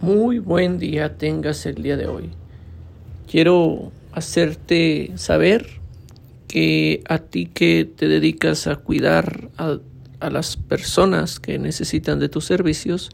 [0.00, 2.30] Muy buen día tengas el día de hoy.
[3.30, 5.80] Quiero hacerte saber
[6.48, 9.78] que a ti que te dedicas a cuidar a,
[10.20, 13.10] a las personas que necesitan de tus servicios,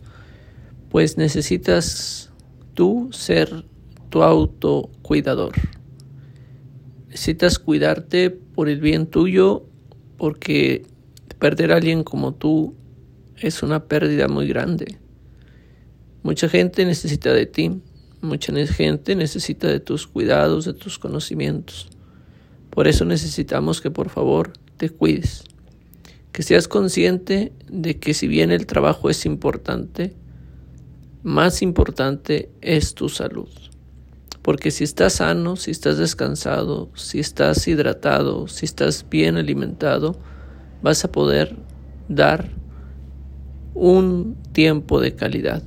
[0.88, 2.32] pues necesitas
[2.74, 3.64] tú ser
[4.08, 5.52] tu autocuidador.
[7.08, 9.64] Necesitas cuidarte por el bien tuyo
[10.16, 10.84] porque
[11.38, 12.74] perder a alguien como tú
[13.36, 14.98] es una pérdida muy grande.
[16.22, 17.80] Mucha gente necesita de ti,
[18.20, 21.88] mucha gente necesita de tus cuidados, de tus conocimientos.
[22.68, 25.44] Por eso necesitamos que por favor te cuides,
[26.30, 30.14] que seas consciente de que si bien el trabajo es importante,
[31.22, 33.48] más importante es tu salud.
[34.42, 40.18] Porque si estás sano, si estás descansado, si estás hidratado, si estás bien alimentado,
[40.82, 41.56] vas a poder
[42.08, 42.50] dar
[43.74, 45.62] un tiempo de calidad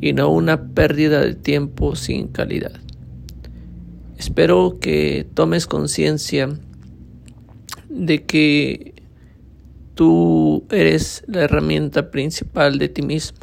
[0.00, 2.80] y no una pérdida de tiempo sin calidad.
[4.16, 6.48] Espero que tomes conciencia
[7.88, 8.94] de que
[9.94, 13.38] tú eres la herramienta principal de ti mismo,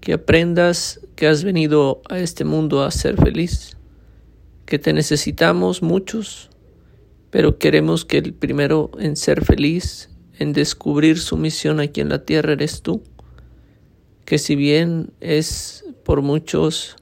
[0.00, 3.76] que aprendas que has venido a este mundo a ser feliz,
[4.66, 6.50] que te necesitamos muchos,
[7.30, 12.24] pero queremos que el primero en ser feliz, en descubrir su misión aquí en la
[12.24, 13.02] tierra eres tú
[14.24, 16.96] que si bien es por muchos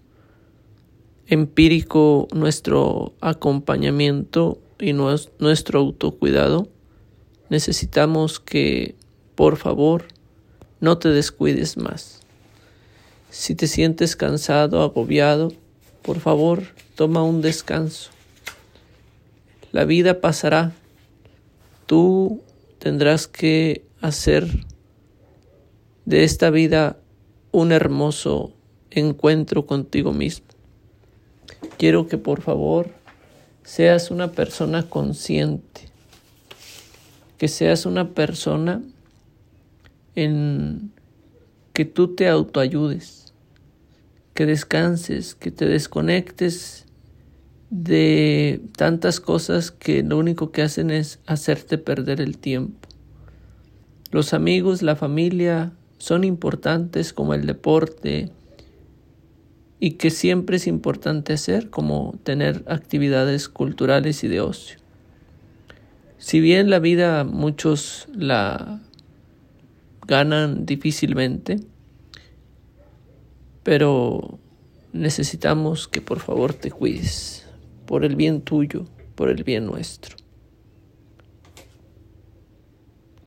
[1.27, 6.69] empírico nuestro acompañamiento y nuestro autocuidado,
[7.49, 8.97] necesitamos que,
[9.35, 10.07] por favor,
[10.81, 12.21] no te descuides más.
[13.31, 15.53] Si te sientes cansado, agobiado,
[16.03, 16.65] por favor,
[16.97, 18.11] toma un descanso.
[19.71, 20.73] La vida pasará.
[21.87, 22.43] Tú
[22.79, 24.49] tendrás que hacer
[26.05, 26.99] de esta vida
[27.53, 28.53] un hermoso
[28.91, 30.47] encuentro contigo mismo.
[31.79, 32.91] Quiero que por favor
[33.63, 35.83] seas una persona consciente,
[37.39, 38.83] que seas una persona
[40.15, 40.93] en
[41.73, 43.33] que tú te autoayudes,
[44.35, 46.87] que descanses, que te desconectes
[47.71, 52.89] de tantas cosas que lo único que hacen es hacerte perder el tiempo.
[54.11, 55.73] Los amigos, la familia,
[56.03, 58.33] son importantes como el deporte
[59.79, 64.81] y que siempre es importante hacer como tener actividades culturales y de ocio.
[66.19, 68.81] Si bien la vida muchos la
[70.05, 71.61] ganan difícilmente,
[73.63, 74.41] pero
[74.93, 77.47] necesitamos que por favor te cuides
[77.87, 80.22] por el bien tuyo, por el bien nuestro.